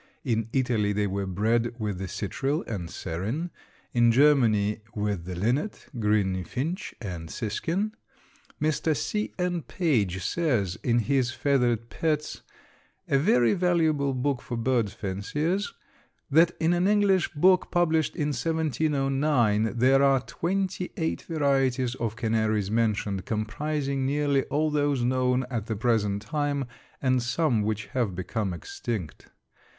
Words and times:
In 0.23 0.49
Italy 0.51 0.93
they 0.93 1.05
were 1.05 1.27
bred 1.27 1.75
with 1.77 1.99
the 1.99 2.07
citril 2.07 2.65
and 2.65 2.89
serin; 2.89 3.51
in 3.93 4.11
Germany 4.11 4.81
with 4.95 5.25
the 5.25 5.35
linnet, 5.35 5.85
green 5.99 6.43
finch, 6.43 6.95
and 6.99 7.29
siskin. 7.29 7.91
Mr. 8.59 8.97
C. 8.97 9.31
N. 9.37 9.61
Page 9.61 10.23
says, 10.23 10.75
in 10.83 10.97
his 11.01 11.29
"Feathered 11.29 11.91
Pets," 11.91 12.41
a 13.07 13.19
very 13.19 13.53
valuable 13.53 14.15
book 14.15 14.41
for 14.41 14.57
bird 14.57 14.89
fanciers, 14.89 15.71
that 16.31 16.53
in 16.59 16.73
an 16.73 16.87
English 16.87 17.31
book 17.35 17.69
published 17.69 18.15
in 18.15 18.29
1709 18.29 19.73
there 19.77 20.01
are 20.01 20.21
twenty 20.21 20.91
eight 20.97 21.21
varieties 21.21 21.93
of 21.93 22.15
canaries 22.15 22.71
mentioned, 22.71 23.25
comprising 23.27 24.07
nearly 24.07 24.45
all 24.45 24.71
those 24.71 25.03
known 25.03 25.45
at 25.51 25.67
the 25.67 25.75
present 25.75 26.23
time 26.23 26.65
and 27.03 27.21
some 27.21 27.61
which 27.61 27.85
have 27.93 28.15
become 28.15 28.51
extinct. 28.51 29.27